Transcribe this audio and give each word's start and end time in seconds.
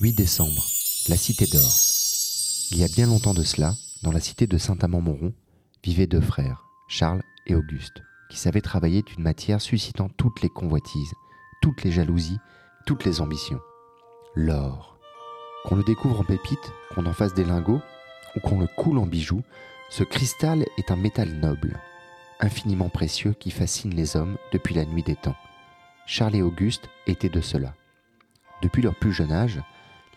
8 0.00 0.14
décembre, 0.14 0.64
la 1.10 1.16
cité 1.18 1.44
d'or. 1.44 1.74
Il 2.70 2.78
y 2.78 2.84
a 2.84 2.88
bien 2.88 3.04
longtemps 3.06 3.34
de 3.34 3.42
cela, 3.42 3.74
dans 4.02 4.12
la 4.12 4.20
cité 4.20 4.46
de 4.46 4.56
Saint-Amand-Montrond, 4.56 5.34
vivaient 5.84 6.06
deux 6.06 6.22
frères, 6.22 6.64
Charles 6.88 7.22
et 7.46 7.54
Auguste, 7.54 8.02
qui 8.30 8.38
savaient 8.38 8.62
travailler 8.62 9.02
d'une 9.02 9.22
matière 9.22 9.60
suscitant 9.60 10.08
toutes 10.08 10.40
les 10.40 10.48
convoitises, 10.48 11.12
toutes 11.60 11.84
les 11.84 11.92
jalousies, 11.92 12.38
toutes 12.86 13.04
les 13.04 13.20
ambitions. 13.20 13.60
L'or. 14.34 14.98
Qu'on 15.66 15.76
le 15.76 15.84
découvre 15.84 16.20
en 16.20 16.24
pépites, 16.24 16.72
qu'on 16.94 17.04
en 17.04 17.12
fasse 17.12 17.34
des 17.34 17.44
lingots, 17.44 17.82
ou 18.36 18.40
qu'on 18.40 18.58
le 18.58 18.68
coule 18.68 18.96
en 18.96 19.06
bijoux, 19.06 19.42
ce 19.90 20.02
cristal 20.02 20.64
est 20.78 20.90
un 20.90 20.96
métal 20.96 21.28
noble, 21.28 21.78
infiniment 22.40 22.88
précieux 22.88 23.34
qui 23.38 23.50
fascine 23.50 23.94
les 23.94 24.16
hommes 24.16 24.38
depuis 24.54 24.74
la 24.74 24.86
nuit 24.86 25.02
des 25.02 25.16
temps. 25.16 25.36
Charles 26.06 26.36
et 26.36 26.42
Auguste 26.42 26.88
étaient 27.06 27.28
de 27.28 27.42
cela. 27.42 27.74
Depuis 28.62 28.80
leur 28.80 28.94
plus 28.98 29.12
jeune 29.12 29.32
âge, 29.32 29.60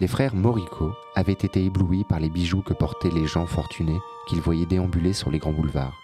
les 0.03 0.07
frères 0.07 0.35
Morico 0.35 0.91
avaient 1.15 1.31
été 1.31 1.63
éblouis 1.63 2.03
par 2.03 2.19
les 2.19 2.29
bijoux 2.29 2.61
que 2.61 2.73
portaient 2.73 3.09
les 3.09 3.25
gens 3.25 3.45
fortunés 3.45 3.97
qu'ils 4.27 4.41
voyaient 4.41 4.65
déambuler 4.65 5.13
sur 5.13 5.31
les 5.31 5.39
grands 5.39 5.53
boulevards. 5.53 5.97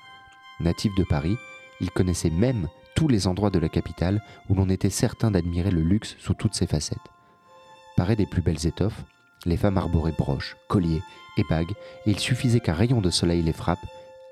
Natifs 0.62 0.96
de 0.96 1.04
Paris, 1.04 1.36
ils 1.82 1.92
connaissaient 1.92 2.30
même 2.30 2.70
tous 2.96 3.10
les 3.10 3.28
endroits 3.28 3.50
de 3.50 3.60
la 3.60 3.68
capitale 3.68 4.24
où 4.48 4.56
l'on 4.56 4.70
était 4.70 4.90
certain 4.90 5.32
d'admirer 5.32 5.70
le 5.70 5.82
luxe 5.82 6.16
sous 6.18 6.34
toutes 6.34 6.54
ses 6.54 6.66
facettes. 6.66 6.98
Parés 7.98 8.16
des 8.16 8.26
plus 8.26 8.42
belles 8.42 8.66
étoffes, 8.66 9.04
les 9.46 9.58
femmes 9.58 9.78
arboraient 9.78 10.16
broches, 10.18 10.56
colliers 10.70 11.04
et 11.36 11.44
bagues, 11.50 11.74
et 12.06 12.12
il 12.12 12.20
suffisait 12.20 12.62
qu'un 12.62 12.76
rayon 12.76 13.02
de 13.02 13.10
soleil 13.10 13.42
les 13.42 13.52
frappe, 13.52 13.86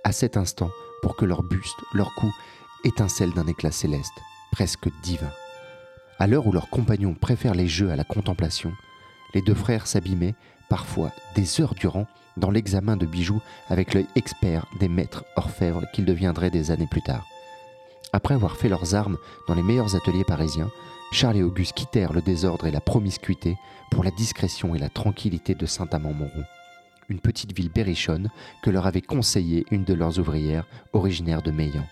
à 0.05 0.13
cet 0.13 0.37
instant, 0.37 0.69
pour 1.01 1.17
que 1.17 1.25
leur 1.25 1.43
buste, 1.43 1.83
leur 1.93 2.15
cou, 2.15 2.33
étincelle 2.85 3.33
d'un 3.33 3.47
éclat 3.47 3.71
céleste, 3.71 4.17
presque 4.53 4.87
divin. 5.03 5.33
À 6.19 6.27
l'heure 6.27 6.47
où 6.47 6.53
leurs 6.53 6.69
compagnons 6.69 7.15
préfèrent 7.15 7.53
les 7.53 7.67
jeux 7.67 7.91
à 7.91 7.97
la 7.97 8.05
contemplation, 8.05 8.71
les 9.37 9.43
deux 9.43 9.53
frères 9.53 9.85
s'abîmaient, 9.85 10.33
parfois 10.67 11.11
des 11.35 11.61
heures 11.61 11.75
durant, 11.75 12.07
dans 12.37 12.49
l'examen 12.49 12.97
de 12.97 13.05
bijoux 13.05 13.39
avec 13.69 13.93
l'œil 13.93 14.07
expert 14.15 14.65
des 14.79 14.87
maîtres 14.87 15.25
orfèvres 15.35 15.83
qu'ils 15.93 16.05
deviendraient 16.05 16.49
des 16.49 16.71
années 16.71 16.87
plus 16.89 17.03
tard. 17.03 17.23
Après 18.13 18.33
avoir 18.33 18.57
fait 18.57 18.67
leurs 18.67 18.95
armes 18.95 19.19
dans 19.47 19.53
les 19.53 19.61
meilleurs 19.61 19.95
ateliers 19.95 20.23
parisiens, 20.23 20.71
Charles 21.11 21.37
et 21.37 21.43
Auguste 21.43 21.75
quittèrent 21.75 22.13
le 22.13 22.23
désordre 22.23 22.65
et 22.65 22.71
la 22.71 22.81
promiscuité 22.81 23.57
pour 23.91 24.03
la 24.03 24.09
discrétion 24.09 24.73
et 24.73 24.79
la 24.79 24.89
tranquillité 24.89 25.53
de 25.53 25.67
Saint-Amand-Montrond, 25.67 26.43
une 27.07 27.19
petite 27.19 27.55
ville 27.55 27.69
berrichonne 27.69 28.31
que 28.63 28.71
leur 28.71 28.87
avait 28.87 29.01
conseillée 29.03 29.67
une 29.69 29.83
de 29.83 29.93
leurs 29.93 30.17
ouvrières, 30.17 30.65
originaire 30.93 31.43
de 31.43 31.51
Meillan. 31.51 31.85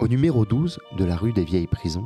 Au 0.00 0.06
numéro 0.06 0.44
12 0.44 0.80
de 0.98 1.04
la 1.06 1.16
rue 1.16 1.32
des 1.32 1.44
Vieilles 1.44 1.66
Prisons, 1.66 2.04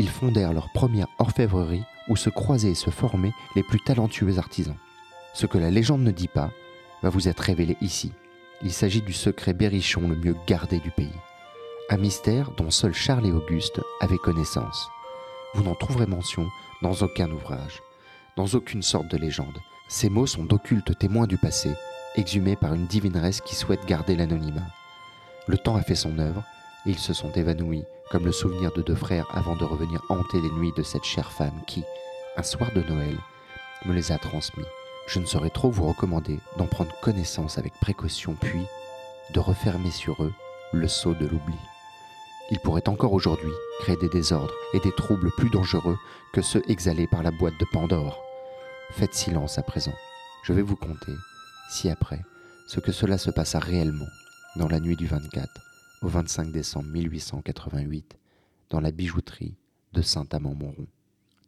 ils 0.00 0.08
fondèrent 0.08 0.52
leur 0.52 0.72
première 0.72 1.06
orfèvrerie 1.20 1.84
où 2.10 2.16
se 2.16 2.28
croisaient 2.28 2.72
et 2.72 2.74
se 2.74 2.90
formaient 2.90 3.32
les 3.56 3.62
plus 3.62 3.80
talentueux 3.80 4.38
artisans. 4.38 4.76
Ce 5.32 5.46
que 5.46 5.56
la 5.56 5.70
légende 5.70 6.02
ne 6.02 6.10
dit 6.10 6.28
pas 6.28 6.50
va 7.02 7.08
vous 7.08 7.28
être 7.28 7.40
révélé 7.40 7.78
ici. 7.80 8.12
Il 8.62 8.72
s'agit 8.72 9.00
du 9.00 9.14
secret 9.14 9.54
berrichon 9.54 10.06
le 10.08 10.16
mieux 10.16 10.36
gardé 10.46 10.80
du 10.80 10.90
pays. 10.90 11.08
Un 11.88 11.96
mystère 11.96 12.50
dont 12.50 12.70
seuls 12.70 12.94
Charles 12.94 13.26
et 13.26 13.32
Auguste 13.32 13.80
avaient 14.00 14.18
connaissance. 14.18 14.88
Vous 15.54 15.62
n'en 15.62 15.74
trouverez 15.74 16.06
mention 16.06 16.46
dans 16.82 16.92
aucun 16.94 17.30
ouvrage, 17.30 17.82
dans 18.36 18.46
aucune 18.46 18.82
sorte 18.82 19.08
de 19.08 19.16
légende. 19.16 19.58
Ces 19.88 20.10
mots 20.10 20.26
sont 20.26 20.44
d'occultes 20.44 20.98
témoins 20.98 21.26
du 21.26 21.38
passé, 21.38 21.70
exhumés 22.16 22.56
par 22.56 22.74
une 22.74 22.86
divineresse 22.86 23.40
qui 23.40 23.54
souhaite 23.54 23.86
garder 23.86 24.14
l'anonymat. 24.14 24.68
Le 25.46 25.58
temps 25.58 25.76
a 25.76 25.82
fait 25.82 25.94
son 25.94 26.18
œuvre, 26.18 26.44
et 26.86 26.90
ils 26.90 26.98
se 26.98 27.12
sont 27.12 27.32
évanouis, 27.32 27.84
comme 28.10 28.24
le 28.24 28.32
souvenir 28.32 28.72
de 28.72 28.82
deux 28.82 28.96
frères 28.96 29.26
avant 29.30 29.54
de 29.54 29.64
revenir 29.64 30.02
hanter 30.08 30.40
les 30.40 30.50
nuits 30.50 30.72
de 30.76 30.82
cette 30.82 31.04
chère 31.04 31.30
femme 31.30 31.62
qui, 31.66 31.84
un 32.36 32.42
soir 32.42 32.70
de 32.74 32.82
Noël, 32.82 33.16
me 33.84 33.94
les 33.94 34.10
a 34.10 34.18
transmis. 34.18 34.64
Je 35.06 35.20
ne 35.20 35.26
saurais 35.26 35.50
trop 35.50 35.70
vous 35.70 35.86
recommander 35.86 36.40
d'en 36.58 36.66
prendre 36.66 36.92
connaissance 37.00 37.56
avec 37.56 37.72
précaution, 37.80 38.34
puis 38.34 38.66
de 39.32 39.38
refermer 39.38 39.92
sur 39.92 40.22
eux 40.24 40.32
le 40.72 40.88
sceau 40.88 41.14
de 41.14 41.26
l'oubli. 41.26 41.56
Ils 42.50 42.58
pourraient 42.58 42.88
encore 42.88 43.12
aujourd'hui 43.12 43.52
créer 43.80 43.96
des 43.96 44.08
désordres 44.08 44.54
et 44.74 44.80
des 44.80 44.92
troubles 44.92 45.30
plus 45.36 45.50
dangereux 45.50 45.96
que 46.32 46.42
ceux 46.42 46.62
exhalés 46.68 47.06
par 47.06 47.22
la 47.22 47.30
boîte 47.30 47.58
de 47.60 47.66
Pandore. 47.72 48.20
Faites 48.90 49.14
silence 49.14 49.56
à 49.56 49.62
présent. 49.62 49.94
Je 50.42 50.52
vais 50.52 50.62
vous 50.62 50.76
conter, 50.76 51.14
ci-après, 51.70 52.24
ce 52.66 52.80
que 52.80 52.90
cela 52.90 53.18
se 53.18 53.30
passa 53.30 53.60
réellement 53.60 54.08
dans 54.56 54.68
la 54.68 54.80
nuit 54.80 54.96
du 54.96 55.06
24 55.06 55.69
au 56.02 56.08
25 56.08 56.50
décembre 56.50 56.88
1888 56.88 58.18
dans 58.70 58.80
la 58.80 58.90
bijouterie 58.90 59.56
de 59.92 60.00
Saint-Amand-Montrond. 60.00 60.86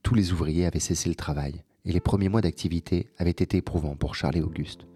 Tous 0.03 0.15
les 0.15 0.33
ouvriers 0.33 0.67
avaient 0.67 0.79
cessé 0.79 1.09
le 1.09 1.15
travail 1.15 1.63
et 1.85 1.93
les 1.93 2.01
premiers 2.01 2.29
mois 2.29 2.43
d'activité 2.43 3.09
avaient 3.19 3.31
été 3.31 3.57
éprouvants 3.57 3.97
pour 3.97 4.15
Charles 4.15 4.37
et 4.37 4.43
Auguste. 4.43 4.87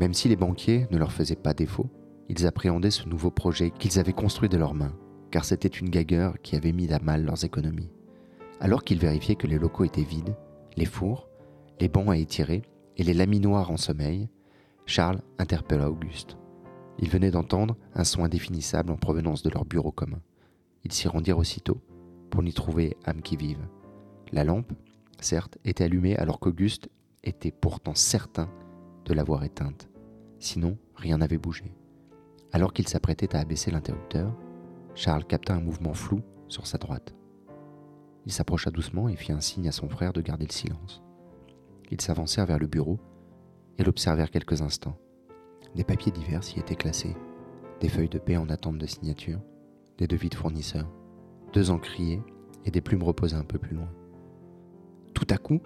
Même 0.00 0.14
si 0.14 0.28
les 0.28 0.36
banquiers 0.36 0.86
ne 0.90 0.96
leur 0.96 1.12
faisaient 1.12 1.36
pas 1.36 1.54
défaut, 1.54 1.90
ils 2.28 2.46
appréhendaient 2.46 2.90
ce 2.90 3.08
nouveau 3.08 3.30
projet 3.30 3.70
qu'ils 3.70 3.98
avaient 3.98 4.12
construit 4.12 4.48
de 4.48 4.56
leurs 4.56 4.74
mains, 4.74 4.96
car 5.30 5.44
c'était 5.44 5.68
une 5.68 5.90
gagueur 5.90 6.40
qui 6.42 6.56
avait 6.56 6.72
mis 6.72 6.92
à 6.92 6.98
mal 7.00 7.24
leurs 7.24 7.44
économies. 7.44 7.90
Alors 8.60 8.84
qu'ils 8.84 9.00
vérifiaient 9.00 9.34
que 9.34 9.46
les 9.46 9.58
locaux 9.58 9.84
étaient 9.84 10.02
vides, 10.02 10.34
les 10.76 10.86
fours, 10.86 11.28
les 11.78 11.88
bancs 11.88 12.08
à 12.08 12.16
étirer 12.16 12.62
et 12.96 13.02
les 13.02 13.14
laminoirs 13.14 13.70
en 13.70 13.76
sommeil, 13.76 14.28
Charles 14.86 15.20
interpella 15.38 15.90
Auguste. 15.90 16.38
Ils 16.98 17.10
venaient 17.10 17.30
d'entendre 17.30 17.76
un 17.94 18.04
son 18.04 18.24
indéfinissable 18.24 18.92
en 18.92 18.96
provenance 18.96 19.42
de 19.42 19.50
leur 19.50 19.64
bureau 19.64 19.90
commun. 19.90 20.20
Ils 20.84 20.92
s'y 20.92 21.08
rendirent 21.08 21.38
aussitôt 21.38 21.80
pour 22.30 22.42
n'y 22.42 22.52
trouver 22.52 22.96
âme 23.04 23.22
qui 23.22 23.36
vive. 23.36 23.66
La 24.32 24.44
lampe, 24.44 24.72
certes, 25.20 25.58
était 25.64 25.84
allumée 25.84 26.16
alors 26.16 26.38
qu'Auguste 26.38 26.88
était 27.22 27.52
pourtant 27.52 27.94
certain 27.94 28.50
de 29.04 29.14
l'avoir 29.14 29.44
éteinte. 29.44 29.88
Sinon, 30.38 30.76
rien 30.94 31.18
n'avait 31.18 31.38
bougé. 31.38 31.74
Alors 32.52 32.72
qu'il 32.72 32.86
s'apprêtait 32.86 33.34
à 33.34 33.40
abaisser 33.40 33.70
l'interrupteur, 33.70 34.32
Charles 34.94 35.24
capta 35.24 35.54
un 35.54 35.60
mouvement 35.60 35.94
flou 35.94 36.20
sur 36.48 36.66
sa 36.66 36.78
droite. 36.78 37.14
Il 38.26 38.32
s'approcha 38.32 38.70
doucement 38.70 39.08
et 39.08 39.16
fit 39.16 39.32
un 39.32 39.40
signe 39.40 39.68
à 39.68 39.72
son 39.72 39.88
frère 39.88 40.12
de 40.12 40.20
garder 40.20 40.46
le 40.46 40.52
silence. 40.52 41.02
Ils 41.90 42.00
s'avancèrent 42.00 42.46
vers 42.46 42.58
le 42.58 42.66
bureau 42.66 42.98
et 43.78 43.84
l'observèrent 43.84 44.30
quelques 44.30 44.62
instants. 44.62 44.96
Des 45.74 45.84
papiers 45.84 46.12
divers 46.12 46.42
y 46.56 46.60
étaient 46.60 46.76
classés, 46.76 47.16
des 47.80 47.88
feuilles 47.88 48.08
de 48.08 48.18
paix 48.18 48.36
en 48.36 48.48
attente 48.48 48.78
de 48.78 48.86
signature, 48.86 49.40
des 49.98 50.06
devis 50.06 50.28
de 50.28 50.34
fournisseurs, 50.34 50.90
deux 51.52 51.70
encriers 51.70 52.22
et 52.64 52.70
des 52.70 52.80
plumes 52.80 53.02
reposaient 53.02 53.36
un 53.36 53.44
peu 53.44 53.58
plus 53.58 53.76
loin. 53.76 53.90
Tout 55.14 55.26
à 55.30 55.36
coup, 55.36 55.60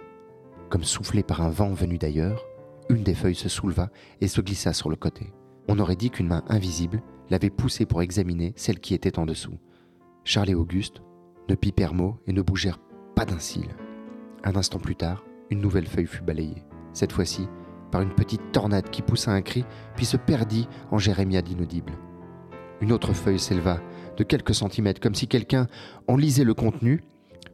comme 0.71 0.85
soufflé 0.85 1.23
par 1.23 1.43
un 1.43 1.51
vent 1.51 1.73
venu 1.73 1.99
d'ailleurs, 1.99 2.45
une 2.89 3.03
des 3.03 3.15
feuilles 3.15 3.35
se 3.35 3.49
souleva 3.49 3.91
et 4.21 4.29
se 4.29 4.41
glissa 4.41 4.73
sur 4.73 4.89
le 4.89 4.97
côté. 4.97 5.33
On 5.69 5.79
aurait 5.79 5.97
dit 5.97 6.11
qu'une 6.11 6.29
main 6.29 6.43
invisible 6.49 7.03
l'avait 7.29 7.51
poussée 7.51 7.85
pour 7.85 8.01
examiner 8.01 8.55
celle 8.57 8.81
qui 8.81 8.95
était 8.95 9.19
en 9.19 9.27
dessous. 9.27 9.59
Charles 10.25 10.51
et 10.51 10.55
Auguste 10.55 11.03
ne 11.49 11.55
pipèrent 11.55 11.95
mot 11.95 12.19
et 12.27 12.33
ne 12.33 12.43
bougèrent 12.43 12.81
pas 13.15 13.27
d'un 13.27 13.39
cil. 13.39 13.69
Un 14.45 14.57
instant 14.57 14.79
plus 14.79 14.97
tard, 14.97 15.25
une 15.51 15.61
nouvelle 15.61 15.87
feuille 15.87 16.07
fut 16.07 16.23
balayée, 16.23 16.65
cette 16.95 17.13
fois-ci 17.13 17.49
par 17.91 18.03
une 18.03 18.15
petite 18.15 18.53
tornade 18.53 18.91
qui 18.91 19.03
poussa 19.03 19.31
un 19.31 19.43
cri, 19.43 19.65
puis 19.97 20.07
se 20.07 20.17
perdit 20.17 20.69
en 20.91 20.99
jérémiade 20.99 21.49
inaudible. 21.49 21.93
Une 22.81 22.93
autre 22.93 23.13
feuille 23.13 23.39
s'éleva 23.39 23.81
de 24.17 24.25
quelques 24.25 24.55
centimètres, 24.55 25.01
comme 25.01 25.15
si 25.15 25.29
quelqu'un 25.29 25.67
en 26.07 26.17
lisait 26.17 26.45
le 26.45 26.55
contenu, 26.55 27.03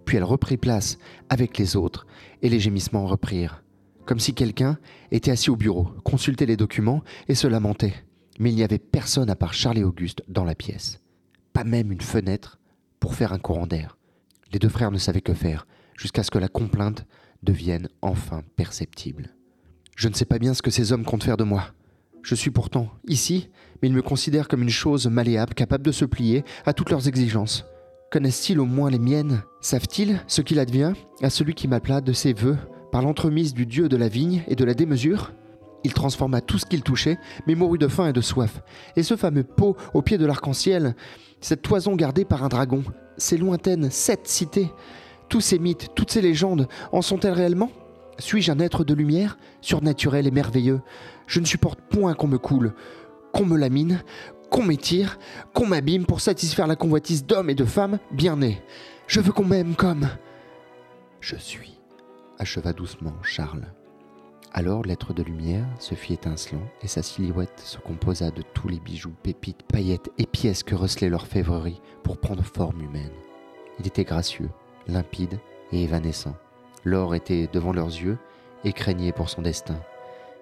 puis 0.05 0.17
elle 0.17 0.25
reprit 0.25 0.57
place 0.57 0.99
avec 1.29 1.57
les 1.59 1.77
autres, 1.77 2.07
et 2.43 2.49
les 2.49 2.61
gémissements 2.61 3.07
reprirent, 3.07 3.63
comme 4.07 4.21
si 4.21 4.35
quelqu'un 4.35 4.79
était 5.11 5.31
assis 5.31 5.51
au 5.51 5.57
bureau, 5.57 5.89
consultait 6.05 6.47
les 6.47 6.57
documents 6.57 7.03
et 7.29 7.35
se 7.35 7.47
lamentait. 7.47 7.95
Mais 8.39 8.51
il 8.51 8.57
n'y 8.57 8.65
avait 8.65 8.79
personne 8.79 9.31
à 9.31 9.37
part 9.37 9.55
Charles 9.55 9.79
et 9.79 9.85
Auguste 9.85 10.23
dans 10.29 10.45
la 10.45 10.55
pièce. 10.55 11.01
Pas 11.53 11.65
même 11.65 11.93
une 11.93 12.01
fenêtre 12.01 12.59
pour 13.01 13.15
faire 13.15 13.33
un 13.33 13.39
courant 13.39 13.67
d'air. 13.67 13.97
Les 14.53 14.59
deux 14.59 14.69
frères 14.69 14.91
ne 14.91 14.99
savaient 14.99 15.21
que 15.21 15.35
faire, 15.35 15.67
jusqu'à 15.97 16.23
ce 16.23 16.31
que 16.31 16.39
la 16.39 16.49
complainte 16.49 17.07
devienne 17.43 17.89
enfin 18.03 18.43
perceptible. 18.57 19.35
Je 19.97 20.09
ne 20.09 20.15
sais 20.15 20.25
pas 20.25 20.39
bien 20.39 20.55
ce 20.55 20.63
que 20.63 20.71
ces 20.71 20.93
hommes 20.93 21.05
comptent 21.05 21.25
faire 21.25 21.37
de 21.37 21.45
moi. 21.45 21.65
Je 22.23 22.35
suis 22.35 22.51
pourtant 22.51 22.89
ici, 23.07 23.51
mais 23.81 23.89
ils 23.89 23.95
me 23.95 24.03
considèrent 24.03 24.49
comme 24.49 24.63
une 24.63 24.71
chose 24.71 25.07
malléable, 25.07 25.55
capable 25.55 25.85
de 25.85 25.93
se 25.93 26.05
plier 26.05 26.45
à 26.67 26.73
toutes 26.73 26.91
leurs 26.91 27.07
exigences. 27.07 27.65
Connaissent-ils 28.11 28.59
au 28.59 28.65
moins 28.65 28.91
les 28.91 28.99
miennes? 28.99 29.43
Savent-ils 29.61 30.21
ce 30.27 30.41
qu'il 30.41 30.59
advient 30.59 30.95
à 31.23 31.31
celui 31.31 31.55
qui 31.55 31.69
m'appela 31.69 32.01
de 32.01 32.13
ses 32.13 32.33
voeux 32.33 32.57
par 32.93 33.03
l'entremise 33.03 33.55
du 33.55 33.67
dieu 33.67 33.89
de 33.89 33.97
la 33.97 34.09
vigne 34.09 34.43
et 34.49 34.57
de 34.57 34.65
la 34.65 34.75
démesure? 34.75 35.33
Il 35.85 35.93
transforma 35.93 36.41
tout 36.41 36.59
ce 36.59 36.65
qu'il 36.65 36.83
touchait, 36.83 37.19
mais 37.47 37.55
mourut 37.55 37.79
de 37.79 37.89
faim 37.89 38.09
et 38.09 38.13
de 38.13 38.21
soif. 38.23 38.63
Et 38.97 39.03
ce 39.03 39.17
fameux 39.17 39.45
pot 39.45 39.77
au 39.93 40.01
pied 40.01 40.17
de 40.17 40.27
l'arc-en-ciel, 40.27 40.97
cette 41.41 41.63
toison 41.63 41.95
gardée 41.95 42.25
par 42.25 42.43
un 42.43 42.49
dragon, 42.49 42.83
ces 43.19 43.37
lointaines 43.37 43.91
sept 43.91 44.27
cités, 44.27 44.71
tous 45.29 45.43
ces 45.43 45.59
mythes, 45.59 45.89
toutes 45.95 46.11
ces 46.11 46.23
légendes, 46.23 46.69
en 46.91 47.03
sont-elles 47.03 47.35
réellement? 47.35 47.71
Suis-je 48.19 48.53
un 48.53 48.59
être 48.59 48.85
de 48.85 48.95
lumière, 48.95 49.39
surnaturel 49.61 50.27
et 50.27 50.31
merveilleux? 50.31 50.81
Je 51.27 51.41
ne 51.41 51.47
supporte 51.47 51.81
point 51.81 52.15
qu'on 52.15 52.29
me 52.29 52.39
coule, 52.39 52.75
qu'on 53.33 53.47
me 53.47 53.57
lamine, 53.57 54.03
qu'on 54.51 54.63
m'étire, 54.63 55.19
qu'on 55.53 55.67
m'abîme 55.67 56.07
pour 56.07 56.21
satisfaire 56.21 56.67
la 56.67 56.77
convoitise 56.77 57.27
d'hommes 57.27 57.51
et 57.51 57.55
de 57.55 57.65
femmes 57.65 57.99
bien 58.13 58.37
nés. 58.37 58.63
Je 59.07 59.21
veux 59.21 59.33
qu'on 59.33 59.45
m'aime 59.45 59.75
comme 59.75 60.09
je 61.21 61.37
suis. 61.37 61.81
acheva 62.39 62.75
doucement 62.75 63.15
Charles. 63.23 63.73
Alors 64.53 64.83
l'être 64.83 65.15
de 65.15 65.23
lumière 65.23 65.67
se 65.79 65.95
fit 65.95 66.13
étincelant 66.13 66.61
et 66.83 66.87
sa 66.87 67.03
silhouette 67.03 67.59
se 67.59 67.79
composa 67.79 68.31
de 68.31 68.43
tous 68.43 68.69
les 68.69 68.79
bijoux, 68.79 69.15
pépites, 69.23 69.63
paillettes 69.63 70.11
et 70.19 70.27
pièces 70.27 70.63
que 70.63 70.75
recelait 70.75 71.09
l'orfèvrerie 71.09 71.81
pour 72.03 72.19
prendre 72.19 72.45
forme 72.45 72.83
humaine. 72.83 73.11
Il 73.81 73.87
était 73.87 74.05
gracieux, 74.05 74.51
limpide 74.87 75.41
et 75.73 75.83
évanescent. 75.83 76.37
L'or 76.85 77.15
était 77.15 77.49
devant 77.53 77.73
leurs 77.73 77.89
yeux 77.89 78.19
et 78.63 78.73
craignait 78.73 79.13
pour 79.13 79.31
son 79.31 79.43
destin. 79.43 79.81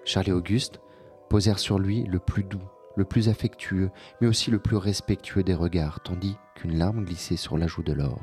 Charles 0.05 0.29
et 0.29 0.33
Auguste 0.33 0.81
posèrent 1.29 1.59
sur 1.59 1.79
lui 1.79 2.03
le 2.03 2.19
plus 2.19 2.43
doux, 2.43 2.61
le 2.95 3.05
plus 3.05 3.29
affectueux, 3.29 3.89
mais 4.19 4.27
aussi 4.27 4.51
le 4.51 4.59
plus 4.59 4.75
respectueux 4.75 5.43
des 5.43 5.53
regards, 5.53 6.01
tandis 6.01 6.37
qu'une 6.55 6.77
larme 6.77 7.05
glissait 7.05 7.37
sur 7.37 7.57
la 7.57 7.67
joue 7.67 7.83
de 7.83 7.93
l'or. 7.93 8.21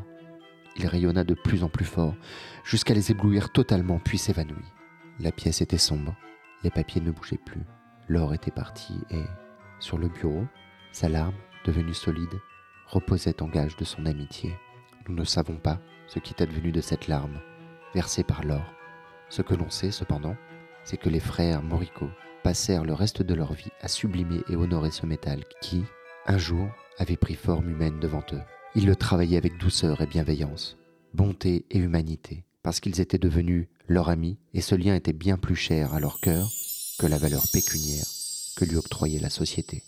Il 0.76 0.86
rayonna 0.86 1.24
de 1.24 1.34
plus 1.34 1.64
en 1.64 1.68
plus 1.68 1.84
fort, 1.84 2.14
jusqu'à 2.64 2.94
les 2.94 3.10
éblouir 3.10 3.50
totalement, 3.52 3.98
puis 3.98 4.18
s'évanouit. 4.18 4.72
La 5.18 5.32
pièce 5.32 5.60
était 5.60 5.78
sombre, 5.78 6.14
les 6.62 6.70
papiers 6.70 7.00
ne 7.00 7.10
bougeaient 7.10 7.40
plus, 7.44 7.64
l'or 8.08 8.34
était 8.34 8.50
parti 8.50 8.94
et, 9.10 9.24
sur 9.80 9.98
le 9.98 10.08
bureau, 10.08 10.44
sa 10.92 11.08
larme, 11.08 11.34
devenue 11.64 11.94
solide, 11.94 12.40
reposait 12.86 13.42
en 13.42 13.48
gage 13.48 13.76
de 13.76 13.84
son 13.84 14.06
amitié. 14.06 14.54
Nous 15.08 15.14
ne 15.14 15.24
savons 15.24 15.56
pas 15.56 15.80
ce 16.06 16.18
qui 16.18 16.34
est 16.34 16.42
advenu 16.42 16.72
de 16.72 16.80
cette 16.80 17.08
larme, 17.08 17.40
versée 17.94 18.24
par 18.24 18.44
l'or. 18.44 18.74
Ce 19.28 19.42
que 19.42 19.54
l'on 19.54 19.70
sait 19.70 19.90
cependant, 19.90 20.36
c'est 20.84 20.96
que 20.96 21.08
les 21.08 21.20
frères 21.20 21.62
Morico 21.62 22.08
passèrent 22.42 22.84
le 22.84 22.94
reste 22.94 23.22
de 23.22 23.34
leur 23.34 23.52
vie 23.52 23.70
à 23.80 23.88
sublimer 23.88 24.40
et 24.48 24.56
honorer 24.56 24.90
ce 24.90 25.06
métal 25.06 25.44
qui, 25.60 25.84
un 26.26 26.38
jour, 26.38 26.68
avait 26.98 27.16
pris 27.16 27.34
forme 27.34 27.70
humaine 27.70 28.00
devant 28.00 28.24
eux. 28.32 28.42
Ils 28.74 28.86
le 28.86 28.96
travaillaient 28.96 29.36
avec 29.36 29.58
douceur 29.58 30.00
et 30.00 30.06
bienveillance, 30.06 30.76
bonté 31.14 31.66
et 31.70 31.78
humanité, 31.78 32.44
parce 32.62 32.80
qu'ils 32.80 33.00
étaient 33.00 33.18
devenus 33.18 33.68
leur 33.88 34.08
ami, 34.08 34.38
et 34.54 34.60
ce 34.60 34.74
lien 34.74 34.94
était 34.94 35.12
bien 35.12 35.36
plus 35.36 35.56
cher 35.56 35.94
à 35.94 36.00
leur 36.00 36.20
cœur 36.20 36.48
que 36.98 37.06
la 37.06 37.18
valeur 37.18 37.44
pécuniaire 37.52 38.06
que 38.56 38.64
lui 38.64 38.76
octroyait 38.76 39.20
la 39.20 39.30
société. 39.30 39.82